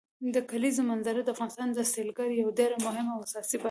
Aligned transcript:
د 0.35 0.37
کلیزو 0.49 0.81
منظره 0.91 1.19
د 1.23 1.29
افغانستان 1.35 1.67
د 1.73 1.79
سیلګرۍ 1.93 2.35
یوه 2.41 2.53
ډېره 2.59 2.75
مهمه 2.85 3.11
او 3.13 3.21
اساسي 3.25 3.49
برخه 3.51 3.57
ده. 3.57 3.59